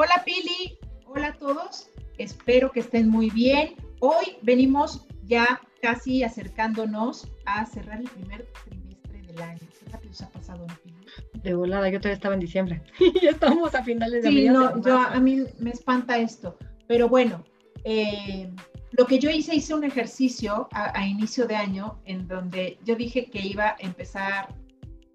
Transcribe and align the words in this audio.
Hola 0.00 0.22
Pili, 0.24 0.78
hola 1.06 1.26
a 1.26 1.32
todos, 1.32 1.90
espero 2.18 2.70
que 2.70 2.78
estén 2.78 3.08
muy 3.08 3.30
bien. 3.30 3.74
Hoy 3.98 4.36
venimos 4.42 5.08
ya 5.24 5.60
casi 5.82 6.22
acercándonos 6.22 7.26
a 7.46 7.66
cerrar 7.66 7.98
el 7.98 8.08
primer 8.08 8.46
trimestre 8.64 9.22
del 9.22 9.42
año. 9.42 9.58
Qué 9.58 9.90
rápido 9.90 10.14
se 10.14 10.22
ha 10.22 10.30
pasado, 10.30 10.68
Pili? 10.84 11.04
De 11.42 11.52
volada, 11.52 11.88
yo 11.88 11.98
todavía 11.98 12.14
estaba 12.14 12.34
en 12.34 12.40
diciembre. 12.40 12.80
ya 13.20 13.30
estamos 13.30 13.74
a 13.74 13.82
finales 13.82 14.22
de 14.22 14.28
Sí, 14.28 14.48
no, 14.48 14.80
yo, 14.80 15.00
a 15.00 15.18
mí 15.18 15.42
me 15.58 15.70
espanta 15.70 16.16
esto. 16.16 16.56
Pero 16.86 17.08
bueno, 17.08 17.42
eh, 17.82 18.48
lo 18.92 19.04
que 19.04 19.18
yo 19.18 19.30
hice, 19.30 19.56
hice 19.56 19.74
un 19.74 19.82
ejercicio 19.82 20.68
a, 20.70 21.04
inicio 21.04 21.48
de 21.48 21.56
año 21.56 22.00
en 22.04 22.28
donde 22.28 22.78
yo 22.84 22.94
dije 22.94 23.26
que 23.26 23.44
iba 23.44 23.70
a 23.70 23.76
empezar 23.80 24.54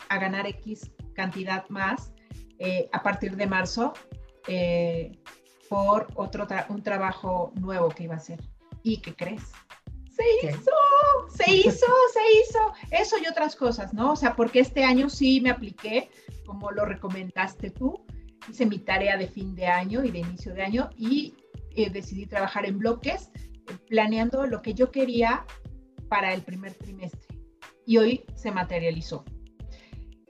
a 0.09 0.19
ganar 0.19 0.45
X 0.45 0.91
cantidad 1.13 1.69
más 1.69 2.11
eh, 2.59 2.89
a 2.91 3.01
partir 3.01 3.37
de 3.37 3.47
marzo 3.47 3.93
eh, 4.47 5.11
por 5.69 6.07
otro 6.15 6.47
un 6.69 6.83
trabajo 6.83 7.51
nuevo 7.55 7.89
que 7.89 8.03
iba 8.03 8.15
a 8.15 8.17
hacer. 8.17 8.39
¿Y 8.83 8.97
qué 8.97 9.15
crees? 9.15 9.51
Se 10.09 10.47
hizo, 10.47 10.71
se 11.29 11.51
hizo, 11.51 11.85
se 12.13 12.21
hizo. 12.39 12.73
Eso 12.91 13.17
y 13.17 13.27
otras 13.27 13.55
cosas, 13.55 13.93
¿no? 13.93 14.11
O 14.11 14.15
sea, 14.15 14.35
porque 14.35 14.59
este 14.59 14.83
año 14.83 15.09
sí 15.09 15.41
me 15.41 15.49
apliqué, 15.49 16.09
como 16.45 16.71
lo 16.71 16.85
recomendaste 16.85 17.71
tú, 17.71 18.05
hice 18.47 18.65
mi 18.65 18.77
tarea 18.77 19.17
de 19.17 19.27
fin 19.27 19.55
de 19.55 19.65
año 19.65 20.03
y 20.03 20.11
de 20.11 20.19
inicio 20.19 20.53
de 20.53 20.61
año 20.61 20.89
y 20.95 21.33
eh, 21.75 21.89
decidí 21.89 22.27
trabajar 22.27 22.65
en 22.67 22.77
bloques, 22.77 23.31
planeando 23.87 24.45
lo 24.45 24.61
que 24.61 24.73
yo 24.75 24.91
quería 24.91 25.45
para 26.09 26.33
el 26.33 26.43
primer 26.43 26.75
trimestre. 26.75 27.39
Y 27.87 27.97
hoy 27.97 28.25
se 28.35 28.51
materializó. 28.51 29.25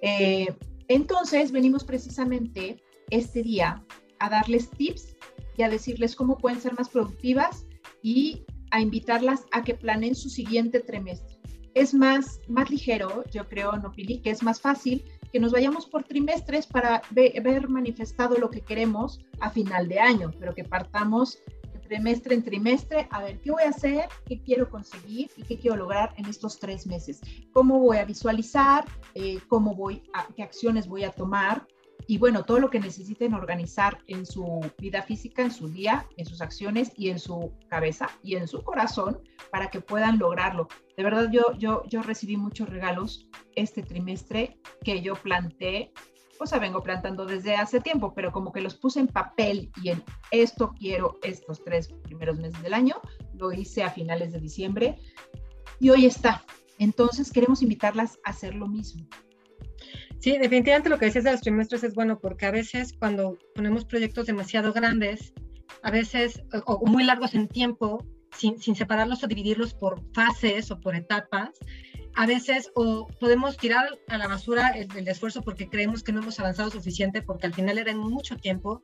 Eh, 0.01 0.47
entonces, 0.87 1.51
venimos 1.51 1.83
precisamente 1.83 2.81
este 3.09 3.43
día 3.43 3.83
a 4.23 4.29
darles 4.29 4.69
tips 4.69 5.15
y 5.57 5.63
a 5.63 5.69
decirles 5.69 6.15
cómo 6.15 6.37
pueden 6.37 6.61
ser 6.61 6.73
más 6.73 6.89
productivas 6.89 7.65
y 8.01 8.45
a 8.71 8.79
invitarlas 8.79 9.45
a 9.51 9.63
que 9.63 9.75
planeen 9.75 10.15
su 10.15 10.29
siguiente 10.29 10.79
trimestre. 10.79 11.37
Es 11.73 11.93
más, 11.93 12.39
más 12.47 12.69
ligero, 12.69 13.23
yo 13.31 13.47
creo, 13.49 13.73
Nopili, 13.73 14.21
que 14.21 14.29
es 14.29 14.41
más 14.41 14.61
fácil 14.61 15.03
que 15.31 15.39
nos 15.39 15.51
vayamos 15.51 15.87
por 15.87 16.03
trimestres 16.03 16.67
para 16.67 17.01
ver 17.11 17.67
manifestado 17.67 18.37
lo 18.37 18.49
que 18.49 18.61
queremos 18.61 19.19
a 19.39 19.49
final 19.49 19.89
de 19.89 19.99
año, 19.99 20.31
pero 20.39 20.53
que 20.53 20.63
partamos 20.63 21.39
trimestre 21.83 22.33
en 22.33 22.43
trimestre 22.43 23.07
a 23.11 23.21
ver 23.21 23.39
qué 23.41 23.51
voy 23.51 23.63
a 23.63 23.69
hacer, 23.69 24.05
qué 24.25 24.41
quiero 24.41 24.69
conseguir 24.69 25.29
y 25.35 25.43
qué 25.43 25.59
quiero 25.59 25.75
lograr 25.75 26.13
en 26.17 26.25
estos 26.27 26.59
tres 26.59 26.87
meses. 26.87 27.19
Cómo 27.51 27.79
voy 27.79 27.97
a 27.97 28.05
visualizar, 28.05 28.85
eh, 29.15 29.39
cómo 29.47 29.75
voy 29.75 30.01
a, 30.13 30.27
qué 30.33 30.43
acciones 30.43 30.87
voy 30.87 31.03
a 31.03 31.11
tomar 31.11 31.67
y 32.07 32.17
bueno, 32.17 32.43
todo 32.43 32.59
lo 32.59 32.69
que 32.69 32.79
necesiten 32.79 33.33
organizar 33.33 33.99
en 34.07 34.25
su 34.25 34.59
vida 34.77 35.01
física, 35.01 35.41
en 35.41 35.51
su 35.51 35.67
día, 35.67 36.07
en 36.17 36.25
sus 36.25 36.41
acciones 36.41 36.91
y 36.95 37.09
en 37.09 37.19
su 37.19 37.53
cabeza 37.69 38.09
y 38.23 38.35
en 38.35 38.47
su 38.47 38.63
corazón 38.63 39.21
para 39.51 39.69
que 39.69 39.81
puedan 39.81 40.19
lograrlo. 40.19 40.67
De 40.97 41.03
verdad, 41.03 41.29
yo, 41.31 41.53
yo, 41.57 41.83
yo 41.87 42.01
recibí 42.01 42.37
muchos 42.37 42.69
regalos 42.69 43.27
este 43.55 43.83
trimestre 43.83 44.57
que 44.83 45.01
yo 45.01 45.15
planté, 45.15 45.91
o 46.39 46.45
sea, 46.45 46.59
vengo 46.59 46.81
plantando 46.81 47.25
desde 47.25 47.55
hace 47.55 47.79
tiempo, 47.79 48.13
pero 48.13 48.31
como 48.31 48.51
que 48.51 48.61
los 48.61 48.75
puse 48.75 48.99
en 48.99 49.07
papel 49.07 49.71
y 49.81 49.89
en 49.89 50.03
esto 50.31 50.73
quiero 50.77 51.19
estos 51.23 51.63
tres 51.63 51.89
primeros 52.03 52.37
meses 52.39 52.61
del 52.61 52.73
año, 52.73 52.99
lo 53.33 53.51
hice 53.51 53.83
a 53.83 53.89
finales 53.89 54.33
de 54.33 54.39
diciembre 54.39 54.97
y 55.79 55.89
hoy 55.89 56.05
está. 56.05 56.43
Entonces 56.79 57.31
queremos 57.31 57.61
invitarlas 57.61 58.17
a 58.25 58.31
hacer 58.31 58.55
lo 58.55 58.67
mismo. 58.67 59.07
Sí, 60.23 60.37
definitivamente 60.37 60.87
lo 60.87 60.97
que 60.97 61.07
decías 61.07 61.25
de 61.25 61.33
los 61.33 61.41
trimestres 61.41 61.83
es 61.83 61.95
bueno 61.95 62.17
porque 62.17 62.45
a 62.45 62.51
veces 62.51 62.93
cuando 62.97 63.37
ponemos 63.53 63.83
proyectos 63.83 64.25
demasiado 64.25 64.71
grandes, 64.71 65.33
a 65.81 65.91
veces 65.91 66.41
o, 66.65 66.85
muy 66.85 67.03
largos 67.03 67.35
en 67.35 67.49
tiempo, 67.49 68.07
sin, 68.37 68.57
sin, 68.57 68.73
separarlos 68.73 69.21
o 69.21 69.27
dividirlos 69.27 69.73
por 69.73 70.01
fases 70.13 70.71
o 70.71 70.79
por 70.79 70.95
etapas, 70.95 71.49
a 72.15 72.25
veces 72.25 72.71
o 72.73 73.07
podemos 73.19 73.57
tirar 73.57 73.99
a 74.07 74.17
la 74.17 74.29
basura 74.29 74.69
el, 74.69 74.87
el, 74.95 75.09
esfuerzo 75.09 75.41
porque 75.41 75.67
creemos 75.67 76.03
que 76.03 76.13
no 76.13 76.21
hemos 76.21 76.39
avanzado 76.39 76.71
suficiente 76.71 77.21
porque 77.21 77.47
al 77.47 77.53
final 77.53 77.77
era 77.77 77.91
en 77.91 77.97
mucho 77.97 78.37
tiempo, 78.37 78.81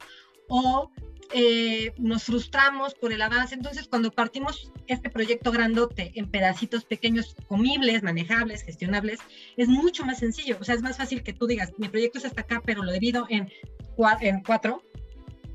o 0.49 0.91
eh, 1.31 1.93
nos 1.97 2.23
frustramos 2.23 2.95
por 2.95 3.13
el 3.13 3.21
avance. 3.21 3.55
Entonces, 3.55 3.87
cuando 3.87 4.11
partimos 4.11 4.71
este 4.87 5.09
proyecto 5.09 5.51
grandote 5.51 6.11
en 6.15 6.29
pedacitos 6.29 6.85
pequeños, 6.85 7.35
comibles, 7.47 8.03
manejables, 8.03 8.63
gestionables, 8.63 9.19
es 9.55 9.67
mucho 9.67 10.05
más 10.05 10.19
sencillo. 10.19 10.57
O 10.59 10.63
sea, 10.63 10.75
es 10.75 10.81
más 10.81 10.97
fácil 10.97 11.23
que 11.23 11.33
tú 11.33 11.47
digas, 11.47 11.71
mi 11.77 11.87
proyecto 11.87 12.17
es 12.17 12.25
hasta 12.25 12.41
acá, 12.41 12.61
pero 12.65 12.83
lo 12.83 12.91
divido 12.91 13.27
en, 13.29 13.49
en 14.21 14.43
cuatro 14.43 14.83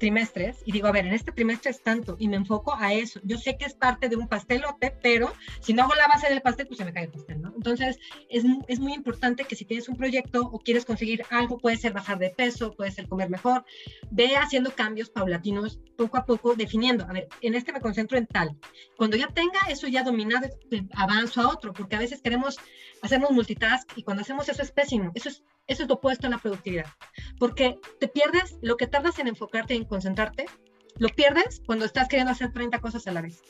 trimestres 0.05 0.59
y 0.67 0.73
digo, 0.73 0.87
a 0.87 0.93
ver, 0.93 1.07
en 1.07 1.15
este 1.15 1.33
trimestre 1.33 1.71
es 1.71 1.83
tanto 1.83 2.17
y 2.19 2.29
me 2.29 2.37
enfoco 2.37 2.75
a 2.79 2.93
eso. 2.93 3.21
Yo 3.23 3.39
sé 3.39 3.57
que 3.57 3.65
es 3.65 3.73
parte 3.73 4.11
de 4.11 4.17
un 4.17 4.29
pastelote, 4.29 4.95
pero 5.03 5.33
si 5.61 5.73
no 5.73 5.85
hago 5.85 5.95
la 5.95 6.07
base 6.09 6.29
del 6.29 6.43
pastel, 6.43 6.67
pues 6.67 6.77
se 6.77 6.85
me 6.85 6.93
cae 6.93 7.05
el 7.05 7.11
pastel, 7.11 7.41
¿no? 7.41 7.55
Entonces, 7.57 7.99
es, 8.29 8.45
es 8.69 8.81
muy 8.81 8.93
importante 8.93 9.45
que 9.45 9.57
si 9.57 9.65
tienes 9.65 9.89
un 9.89 9.97
proyecto 9.97 10.43
o 10.43 10.59
quieres 10.59 10.85
conseguir 10.85 11.25
algo, 11.31 11.57
puede 11.57 11.79
ser 11.79 11.95
bajar 11.95 12.19
de 12.19 12.29
peso, 12.29 12.73
puede 12.73 12.91
ser 12.91 13.09
comer 13.09 13.31
mejor, 13.31 13.65
ve 14.11 14.37
haciendo 14.37 14.75
cambios 14.75 15.09
paulatinos, 15.09 15.81
poco 15.97 16.19
a 16.19 16.27
poco, 16.27 16.55
definiendo, 16.55 17.07
a 17.09 17.13
ver, 17.15 17.29
en 17.41 17.55
este 17.55 17.73
me 17.73 17.81
concentro 17.81 18.19
en 18.19 18.27
tal. 18.27 18.59
Cuando 18.99 19.17
ya 19.17 19.29
tenga 19.29 19.61
eso 19.71 19.87
ya 19.87 20.03
dominado, 20.03 20.51
pues, 20.69 20.83
avanzo 20.97 21.41
a 21.41 21.49
otro, 21.49 21.73
porque 21.73 21.97
a 21.97 22.01
veces 22.01 22.21
queremos 22.21 22.59
hacernos 23.01 23.31
multitask 23.31 23.91
y 23.97 24.03
cuando 24.03 24.21
hacemos 24.21 24.51
eso 24.51 24.61
es 24.61 24.71
pésimo. 24.71 25.13
Eso 25.15 25.31
es 25.31 25.43
eso 25.67 25.83
es 25.83 25.89
lo 25.89 25.97
opuesto 25.97 26.27
a 26.27 26.31
la 26.31 26.39
productividad, 26.39 26.87
porque 27.39 27.79
te 27.99 28.09
pierdes 28.09 28.57
lo 28.63 28.77
que 28.77 28.87
tardas 28.87 29.19
en 29.19 29.29
enfocarte 29.29 29.75
y 29.75 29.79
en 29.79 29.85
concentrarte, 29.85 30.47
lo 30.99 31.09
pierdes 31.09 31.63
cuando 31.67 31.85
estás 31.85 32.09
queriendo 32.09 32.33
hacer 32.33 32.53
30 32.53 32.81
cosas 32.81 33.07
a 33.07 33.13
la 33.13 33.23
vez. 33.23 33.43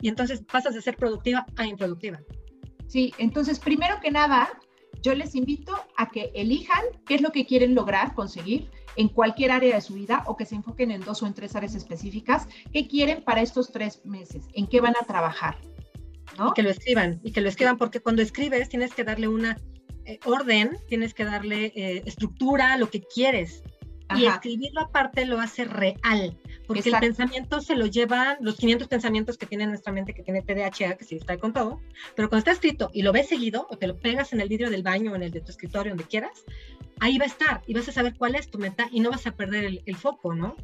Y 0.00 0.08
entonces 0.08 0.42
pasas 0.42 0.74
de 0.74 0.82
ser 0.82 0.96
productiva 0.96 1.46
a 1.56 1.66
improductiva. 1.66 2.20
Sí, 2.86 3.14
entonces 3.18 3.58
primero 3.58 4.00
que 4.00 4.10
nada, 4.10 4.50
yo 5.02 5.14
les 5.14 5.34
invito 5.34 5.74
a 5.96 6.10
que 6.10 6.30
elijan 6.34 6.82
qué 7.06 7.14
es 7.14 7.22
lo 7.22 7.32
que 7.32 7.46
quieren 7.46 7.74
lograr, 7.74 8.14
conseguir 8.14 8.70
en 8.96 9.08
cualquier 9.08 9.50
área 9.50 9.74
de 9.74 9.80
su 9.80 9.94
vida 9.94 10.22
o 10.26 10.36
que 10.36 10.44
se 10.44 10.54
enfoquen 10.54 10.90
en 10.90 11.00
dos 11.00 11.22
o 11.22 11.26
en 11.26 11.34
tres 11.34 11.56
áreas 11.56 11.74
específicas, 11.74 12.46
qué 12.72 12.86
quieren 12.86 13.24
para 13.24 13.40
estos 13.40 13.72
tres 13.72 14.04
meses, 14.04 14.44
en 14.52 14.66
qué 14.66 14.80
van 14.80 14.94
a 15.00 15.06
trabajar. 15.06 15.56
¿no? 16.38 16.48
Y 16.48 16.52
que 16.52 16.62
lo 16.62 16.70
escriban, 16.70 17.20
y 17.22 17.32
que 17.32 17.40
lo 17.40 17.48
escriban, 17.48 17.78
porque 17.78 18.00
cuando 18.00 18.22
escribes 18.22 18.68
tienes 18.68 18.94
que 18.94 19.04
darle 19.04 19.28
una 19.28 19.58
eh, 20.04 20.18
orden, 20.24 20.78
tienes 20.88 21.14
que 21.14 21.24
darle 21.24 21.72
eh, 21.74 22.02
estructura, 22.06 22.76
lo 22.76 22.90
que 22.90 23.02
quieres. 23.02 23.62
Y 24.14 24.26
escribirlo 24.26 24.82
aparte 24.82 25.24
lo 25.24 25.40
hace 25.40 25.64
real, 25.64 26.38
porque 26.66 26.90
el 26.90 26.98
pensamiento 26.98 27.62
se 27.62 27.76
lo 27.76 27.86
llevan 27.86 28.36
los 28.40 28.56
500 28.56 28.88
pensamientos 28.88 29.38
que 29.38 29.46
tiene 29.46 29.66
nuestra 29.66 29.90
mente, 29.92 30.12
que 30.12 30.22
tiene 30.22 30.42
TDAH, 30.42 30.96
que 30.96 31.04
sí 31.04 31.16
está 31.16 31.38
con 31.38 31.54
todo, 31.54 31.80
pero 32.14 32.28
cuando 32.28 32.40
está 32.40 32.50
escrito 32.50 32.90
y 32.92 33.02
lo 33.02 33.12
ves 33.12 33.28
seguido, 33.28 33.66
o 33.70 33.78
te 33.78 33.86
lo 33.86 33.98
pegas 33.98 34.34
en 34.34 34.40
el 34.40 34.48
vidrio 34.48 34.68
del 34.68 34.82
baño 34.82 35.12
o 35.12 35.16
en 35.16 35.22
el 35.22 35.30
de 35.30 35.40
tu 35.40 35.50
escritorio, 35.50 35.92
donde 35.92 36.04
quieras, 36.04 36.44
ahí 37.00 37.18
va 37.18 37.24
a 37.24 37.28
estar 37.28 37.62
y 37.66 37.74
vas 37.74 37.88
a 37.88 37.92
saber 37.92 38.14
cuál 38.16 38.34
es 38.34 38.50
tu 38.50 38.58
meta 38.58 38.88
y 38.90 39.00
no 39.00 39.10
vas 39.10 39.26
a 39.26 39.32
perder 39.32 39.80
el, 39.84 39.96
foco, 39.96 40.34
¿no? 40.34 40.56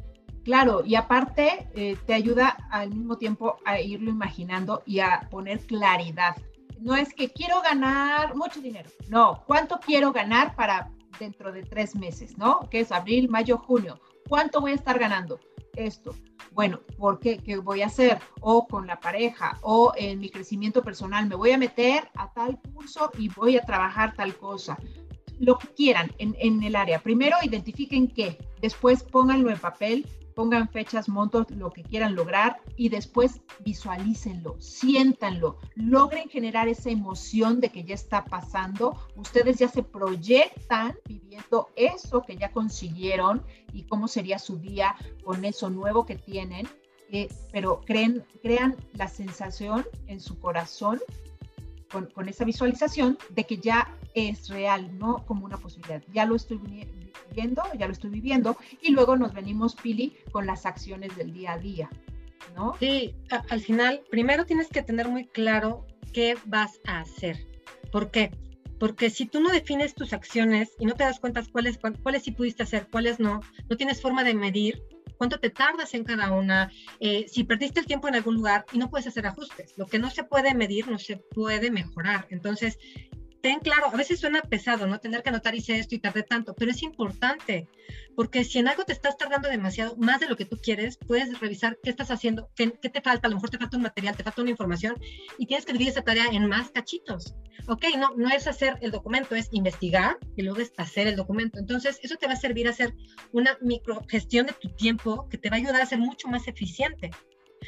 Claro, 0.43 0.83
y 0.85 0.95
aparte 0.95 1.69
eh, 1.75 1.97
te 2.05 2.13
ayuda 2.13 2.49
al 2.71 2.91
mismo 2.91 3.17
tiempo 3.17 3.57
a 3.65 3.79
irlo 3.81 4.09
imaginando 4.09 4.83
y 4.85 4.99
a 4.99 5.27
poner 5.29 5.59
claridad 5.61 6.35
no 6.79 6.95
es 6.95 7.13
que 7.13 7.29
quiero 7.31 7.61
ganar 7.61 8.35
mucho 8.35 8.61
dinero, 8.61 8.89
no, 9.07 9.43
¿cuánto 9.45 9.79
quiero 9.79 10.11
ganar 10.11 10.55
para 10.55 10.91
dentro 11.19 11.51
de 11.51 11.63
tres 11.63 11.95
meses, 11.95 12.37
¿no? 12.37 12.67
Que 12.69 12.79
es 12.79 12.91
abril, 12.91 13.29
mayo, 13.29 13.57
junio. 13.57 13.99
¿Cuánto 14.27 14.61
voy 14.61 14.71
a 14.71 14.75
estar 14.75 14.97
ganando? 14.97 15.39
Esto. 15.75 16.15
Bueno, 16.51 16.79
¿por 16.97 17.19
qué? 17.19 17.37
¿Qué 17.37 17.57
voy 17.57 17.81
a 17.81 17.87
hacer? 17.87 18.19
O 18.41 18.67
con 18.67 18.87
la 18.87 18.99
pareja, 18.99 19.57
o 19.61 19.93
en 19.95 20.19
mi 20.19 20.29
crecimiento 20.29 20.81
personal, 20.81 21.27
me 21.27 21.35
voy 21.35 21.51
a 21.51 21.57
meter 21.57 22.09
a 22.15 22.31
tal 22.33 22.59
curso 22.73 23.11
y 23.17 23.29
voy 23.29 23.57
a 23.57 23.65
trabajar 23.65 24.15
tal 24.15 24.35
cosa. 24.35 24.77
Lo 25.39 25.57
que 25.57 25.67
quieran 25.69 26.11
en, 26.17 26.35
en 26.39 26.63
el 26.63 26.75
área. 26.75 26.99
Primero 26.99 27.37
identifiquen 27.43 28.07
qué, 28.07 28.37
después 28.61 29.03
pónganlo 29.03 29.49
en 29.49 29.59
papel, 29.59 30.07
pongan 30.39 30.69
fechas, 30.69 31.09
montos, 31.09 31.51
lo 31.51 31.69
que 31.69 31.83
quieran 31.83 32.15
lograr 32.15 32.61
y 32.77 32.87
después 32.87 33.41
visualícenlo, 33.65 34.55
siéntanlo, 34.61 35.59
logren 35.75 36.29
generar 36.29 36.69
esa 36.69 36.89
emoción 36.89 37.59
de 37.59 37.67
que 37.67 37.83
ya 37.83 37.93
está 37.93 38.23
pasando, 38.23 38.97
ustedes 39.17 39.57
ya 39.57 39.67
se 39.67 39.83
proyectan 39.83 40.95
viviendo 41.03 41.67
eso 41.75 42.21
que 42.21 42.37
ya 42.37 42.53
consiguieron 42.53 43.43
y 43.73 43.83
cómo 43.83 44.07
sería 44.07 44.39
su 44.39 44.57
día 44.59 44.95
con 45.25 45.43
eso 45.43 45.69
nuevo 45.69 46.05
que 46.05 46.15
tienen, 46.15 46.69
eh, 47.11 47.27
pero 47.51 47.81
creen, 47.81 48.23
crean 48.41 48.77
la 48.93 49.09
sensación 49.09 49.85
en 50.07 50.21
su 50.21 50.39
corazón 50.39 51.01
con, 51.91 52.29
esa 52.29 52.45
visualización 52.45 53.17
de 53.29 53.43
que 53.43 53.57
ya 53.57 53.93
es 54.13 54.47
real, 54.47 54.97
no 54.97 55.25
como 55.25 55.43
una 55.43 55.57
posibilidad. 55.57 56.01
Ya 56.13 56.25
lo 56.25 56.37
estoy 56.37 56.59
ya 57.35 57.85
lo 57.85 57.91
estoy 57.91 58.09
viviendo, 58.09 58.57
y 58.81 58.91
luego 58.91 59.15
nos 59.15 59.33
venimos, 59.33 59.75
Pili, 59.75 60.13
con 60.31 60.45
las 60.45 60.65
acciones 60.65 61.15
del 61.15 61.33
día 61.33 61.53
a 61.53 61.57
día, 61.57 61.89
¿no? 62.55 62.75
Sí, 62.79 63.15
al 63.49 63.61
final, 63.61 64.01
primero 64.09 64.45
tienes 64.45 64.67
que 64.67 64.81
tener 64.81 65.07
muy 65.07 65.25
claro 65.27 65.85
qué 66.13 66.35
vas 66.45 66.79
a 66.85 66.99
hacer. 67.01 67.47
¿Por 67.91 68.11
qué? 68.11 68.31
Porque 68.79 69.09
si 69.09 69.25
tú 69.25 69.41
no 69.41 69.49
defines 69.49 69.93
tus 69.93 70.13
acciones 70.13 70.69
y 70.79 70.85
no 70.85 70.93
te 70.93 71.03
das 71.03 71.19
cuenta 71.19 71.43
cuáles, 71.51 71.79
cuáles 72.01 72.23
sí 72.23 72.31
pudiste 72.31 72.63
hacer, 72.63 72.87
cuáles 72.89 73.19
no, 73.19 73.41
no 73.69 73.77
tienes 73.77 74.01
forma 74.01 74.23
de 74.23 74.33
medir, 74.33 74.81
cuánto 75.17 75.37
te 75.37 75.49
tardas 75.49 75.93
en 75.93 76.05
cada 76.05 76.31
una, 76.31 76.71
eh, 77.01 77.25
si 77.27 77.43
perdiste 77.43 77.81
el 77.81 77.85
tiempo 77.85 78.07
en 78.07 78.15
algún 78.15 78.35
lugar 78.35 78.65
y 78.71 78.77
no 78.77 78.89
puedes 78.89 79.05
hacer 79.05 79.27
ajustes. 79.27 79.73
Lo 79.77 79.85
que 79.85 79.99
no 79.99 80.09
se 80.09 80.23
puede 80.23 80.55
medir 80.55 80.87
no 80.87 80.97
se 80.97 81.17
puede 81.17 81.71
mejorar. 81.71 82.25
Entonces, 82.29 82.79
ten 83.41 83.59
claro, 83.59 83.87
a 83.87 83.95
veces 83.95 84.19
suena 84.19 84.41
pesado, 84.41 84.87
¿no? 84.87 84.99
Tener 84.99 85.23
que 85.23 85.29
anotar 85.29 85.55
hice 85.55 85.77
esto 85.77 85.95
y 85.95 85.99
tardé 85.99 86.23
tanto, 86.23 86.53
pero 86.55 86.71
es 86.71 86.83
importante, 86.83 87.67
porque 88.15 88.43
si 88.43 88.59
en 88.59 88.67
algo 88.67 88.83
te 88.83 88.93
estás 88.93 89.17
tardando 89.17 89.49
demasiado, 89.49 89.95
más 89.97 90.19
de 90.19 90.27
lo 90.27 90.35
que 90.35 90.45
tú 90.45 90.57
quieres, 90.57 90.97
puedes 90.97 91.39
revisar 91.39 91.77
qué 91.81 91.89
estás 91.89 92.11
haciendo, 92.11 92.49
qué, 92.55 92.67
te 92.67 93.01
falta, 93.01 93.27
a 93.27 93.29
lo 93.29 93.37
mejor 93.37 93.49
te 93.49 93.57
falta 93.57 93.77
un 93.77 93.83
material, 93.83 94.15
te 94.15 94.23
falta 94.23 94.41
una 94.41 94.51
información, 94.51 94.95
y 95.37 95.45
tienes 95.45 95.65
que 95.65 95.73
dividir 95.73 95.91
esa 95.91 96.03
tarea 96.03 96.25
en 96.31 96.47
más 96.47 96.71
cachitos. 96.71 97.35
Ok, 97.67 97.85
no, 97.97 98.15
no 98.15 98.29
es 98.29 98.47
hacer 98.47 98.77
el 98.81 98.91
documento, 98.91 99.35
es 99.35 99.49
investigar 99.51 100.17
y 100.35 100.41
luego 100.41 100.59
es 100.59 100.73
hacer 100.77 101.07
el 101.07 101.15
documento. 101.15 101.59
Entonces, 101.59 101.99
eso 102.01 102.15
te 102.15 102.25
va 102.25 102.33
a 102.33 102.37
servir 102.37 102.67
a 102.67 102.71
hacer 102.71 102.93
una 103.31 103.57
microgestión 103.61 104.47
de 104.47 104.53
tu 104.53 104.69
tiempo 104.69 105.27
que 105.29 105.37
te 105.37 105.49
va 105.49 105.57
a 105.57 105.59
ayudar 105.59 105.81
a 105.81 105.85
ser 105.85 105.99
mucho 105.99 106.27
más 106.27 106.47
eficiente 106.47 107.11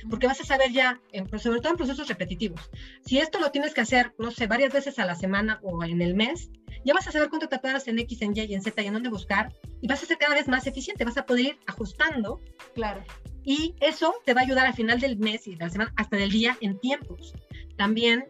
porque 0.09 0.27
vas 0.27 0.41
a 0.41 0.45
saber 0.45 0.71
ya, 0.71 1.01
en, 1.11 1.27
sobre 1.39 1.59
todo 1.59 1.71
en 1.71 1.77
procesos 1.77 2.07
repetitivos, 2.07 2.69
si 3.05 3.19
esto 3.19 3.39
lo 3.39 3.51
tienes 3.51 3.73
que 3.73 3.81
hacer, 3.81 4.13
no 4.17 4.31
sé, 4.31 4.47
varias 4.47 4.73
veces 4.73 4.99
a 4.99 5.05
la 5.05 5.15
semana 5.15 5.59
o 5.63 5.83
en 5.83 6.01
el 6.01 6.15
mes, 6.15 6.49
ya 6.83 6.93
vas 6.93 7.07
a 7.07 7.11
saber 7.11 7.29
cuánto 7.29 7.47
te 7.47 7.57
tardas 7.57 7.87
en 7.87 7.99
X, 7.99 8.21
en 8.21 8.35
Y 8.35 8.41
y 8.41 8.53
en 8.53 8.61
Z 8.61 8.81
y 8.81 8.87
en 8.87 8.93
dónde 8.93 9.09
buscar, 9.09 9.53
y 9.81 9.87
vas 9.87 10.01
a 10.03 10.05
ser 10.05 10.17
cada 10.17 10.35
vez 10.35 10.47
más 10.47 10.67
eficiente, 10.67 11.05
vas 11.05 11.17
a 11.17 11.25
poder 11.25 11.45
ir 11.45 11.59
ajustando. 11.67 12.41
Claro. 12.73 13.03
Y 13.43 13.75
eso 13.79 14.13
te 14.25 14.33
va 14.33 14.41
a 14.41 14.43
ayudar 14.43 14.67
al 14.67 14.73
final 14.73 14.99
del 14.99 15.17
mes 15.17 15.47
y 15.47 15.55
de 15.55 15.65
la 15.65 15.69
semana, 15.69 15.93
hasta 15.97 16.17
del 16.17 16.31
día, 16.31 16.57
en 16.61 16.79
tiempos. 16.79 17.33
También 17.77 18.25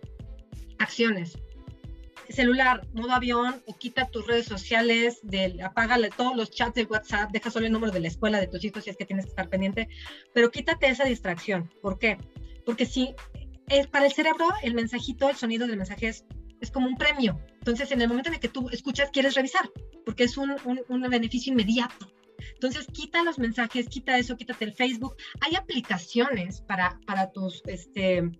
acciones 0.79 1.37
celular, 2.33 2.87
modo 2.93 3.11
avión, 3.11 3.61
o 3.65 3.77
quita 3.77 4.07
tus 4.07 4.27
redes 4.27 4.45
sociales, 4.45 5.19
del, 5.23 5.61
apágale 5.61 6.09
todos 6.09 6.35
los 6.35 6.51
chats 6.51 6.75
de 6.75 6.83
WhatsApp, 6.83 7.31
deja 7.31 7.51
solo 7.51 7.65
el 7.65 7.71
número 7.71 7.91
de 7.91 7.99
la 7.99 8.07
escuela 8.07 8.39
de 8.39 8.47
tus 8.47 8.63
hijos 8.63 8.83
si 8.83 8.89
es 8.89 8.97
que 8.97 9.05
tienes 9.05 9.25
que 9.25 9.29
estar 9.29 9.49
pendiente, 9.49 9.89
pero 10.33 10.51
quítate 10.51 10.87
esa 10.87 11.05
distracción. 11.05 11.69
¿Por 11.81 11.99
qué? 11.99 12.17
Porque 12.65 12.85
si 12.85 13.15
es 13.67 13.87
para 13.87 14.05
el 14.05 14.11
cerebro, 14.11 14.47
el 14.63 14.73
mensajito, 14.73 15.29
el 15.29 15.35
sonido 15.35 15.67
del 15.67 15.77
mensaje 15.77 16.07
es, 16.07 16.25
como 16.71 16.87
un 16.87 16.95
premio. 16.95 17.39
Entonces, 17.59 17.91
en 17.91 18.01
el 18.01 18.07
momento 18.07 18.31
en 18.31 18.39
que 18.39 18.47
tú 18.47 18.69
escuchas, 18.69 19.09
quieres 19.11 19.33
revisar, 19.33 19.69
porque 20.05 20.25
es 20.25 20.37
un, 20.37 20.55
un 20.63 21.01
beneficio 21.01 21.51
inmediato. 21.51 22.11
Entonces, 22.53 22.87
quita 22.87 23.23
los 23.23 23.39
mensajes, 23.39 23.87
quita 23.87 24.17
eso, 24.17 24.37
quítate 24.37 24.65
el 24.65 24.73
Facebook. 24.73 25.15
Hay 25.41 25.55
aplicaciones 25.55 26.61
para, 26.61 26.99
para 27.05 27.31
tus 27.31 27.61
este, 27.65 28.31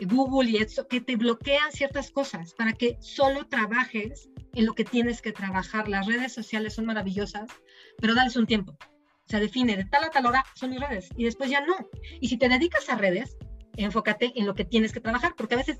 Google 0.00 0.50
y 0.50 0.56
eso 0.56 0.86
que 0.86 1.00
te 1.00 1.16
bloquean 1.16 1.72
ciertas 1.72 2.10
cosas 2.10 2.54
para 2.54 2.72
que 2.72 2.96
solo 3.00 3.46
trabajes 3.46 4.28
en 4.54 4.66
lo 4.66 4.74
que 4.74 4.84
tienes 4.84 5.22
que 5.22 5.32
trabajar. 5.32 5.88
Las 5.88 6.06
redes 6.06 6.32
sociales 6.32 6.74
son 6.74 6.86
maravillosas, 6.86 7.50
pero 7.98 8.14
dales 8.14 8.36
un 8.36 8.46
tiempo. 8.46 8.76
O 9.26 9.28
sea, 9.28 9.40
define 9.40 9.76
de 9.76 9.84
tal 9.84 10.04
a 10.04 10.10
tal 10.10 10.26
hora 10.26 10.44
son 10.54 10.70
mis 10.70 10.80
redes 10.80 11.08
y 11.16 11.24
después 11.24 11.50
ya 11.50 11.60
no. 11.64 11.74
Y 12.20 12.28
si 12.28 12.36
te 12.36 12.48
dedicas 12.48 12.88
a 12.88 12.96
redes, 12.96 13.36
enfócate 13.76 14.32
en 14.36 14.46
lo 14.46 14.54
que 14.54 14.64
tienes 14.64 14.92
que 14.92 15.00
trabajar, 15.00 15.34
porque 15.36 15.54
a 15.54 15.58
veces 15.58 15.78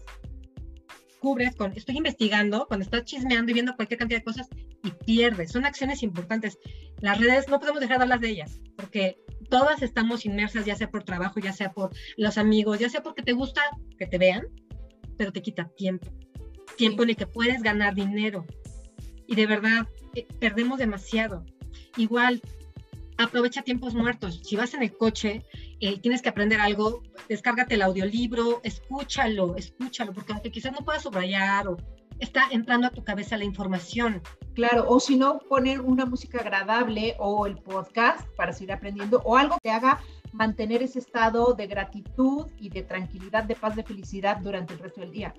cubres 1.25 1.57
con, 1.57 1.73
estoy 1.73 1.97
investigando, 1.97 2.67
cuando 2.69 2.85
estás 2.85 3.07
chismeando 3.07 3.51
y 3.51 3.55
viendo 3.55 3.75
cualquier 3.77 3.99
cantidad 3.99 4.21
de 4.21 4.25
cosas 4.25 4.47
y 4.83 4.91
pierdes. 5.07 5.53
Son 5.53 5.65
acciones 5.65 6.03
importantes. 6.03 6.59
Las 7.01 7.19
redes 7.19 7.49
no 7.49 7.59
podemos 7.59 7.81
dejar 7.81 7.97
de 7.97 8.03
hablar 8.03 8.21
de 8.21 8.29
ellas, 8.29 8.61
porque 8.77 9.17
todas 9.49 9.81
estamos 9.81 10.27
inmersas, 10.27 10.67
ya 10.67 10.77
sea 10.77 10.91
por 10.91 11.03
trabajo, 11.03 11.41
ya 11.41 11.55
sea 11.55 11.73
por 11.73 11.93
los 12.19 12.37
amigos, 12.37 12.79
ya 12.79 12.91
sea 12.91 13.03
porque 13.03 13.23
te 13.23 13.33
gusta 13.33 13.63
que 13.99 14.07
te 14.07 14.19
vean, 14.19 14.49
pero 15.17 15.33
te 15.33 15.41
quita 15.41 15.71
tiempo. 15.79 16.13
Tiempo 16.77 17.05
en 17.05 17.09
el 17.09 17.17
que 17.17 17.27
puedes 17.27 17.63
ganar 17.63 17.95
dinero. 17.95 18.45
Y 19.27 19.35
de 19.35 19.47
verdad, 19.47 19.89
eh, 20.15 20.27
perdemos 20.39 20.79
demasiado. 20.79 21.43
Igual, 21.97 22.43
aprovecha 23.19 23.63
tiempos 23.63 23.95
muertos. 23.95 24.41
Si 24.43 24.57
vas 24.57 24.75
en 24.75 24.83
el 24.83 24.97
coche, 24.97 25.45
eh, 25.81 25.99
tienes 26.01 26.23
que 26.23 26.29
aprender 26.29 26.61
algo, 26.61 27.03
descárgate 27.29 27.75
el 27.75 27.83
audiolibro, 27.83 28.61
escúchalo, 28.65 29.57
escúchalo, 29.57 30.13
porque 30.13 30.33
aunque 30.33 30.51
quizás 30.51 30.73
no 30.73 30.79
puedas 30.79 31.03
subrayar 31.03 31.69
o 31.69 31.77
está 32.21 32.45
entrando 32.51 32.87
a 32.87 32.91
tu 32.91 33.05
cabeza 33.05 33.37
la 33.37 33.45
información. 33.45 34.23
Claro, 34.55 34.85
o 34.89 35.01
si 35.01 35.17
no, 35.17 35.39
poner 35.49 35.81
una 35.81 36.07
música 36.07 36.39
agradable 36.39 37.17
o 37.19 37.47
el 37.47 37.57
podcast 37.57 38.27
para 38.37 38.53
seguir 38.53 38.73
aprendiendo 38.73 39.21
o 39.25 39.37
algo 39.37 39.59
que 39.63 39.71
haga 39.71 40.01
mantener 40.33 40.83
ese 40.83 40.99
estado 40.99 41.55
de 41.55 41.67
gratitud 41.67 42.47
y 42.57 42.69
de 42.69 42.83
tranquilidad, 42.83 43.45
de 43.45 43.55
paz, 43.55 43.77
de 43.77 43.85
felicidad 43.85 44.39
durante 44.39 44.75
el 44.75 44.81
resto 44.81 45.01
del 45.01 45.13
día. 45.13 45.35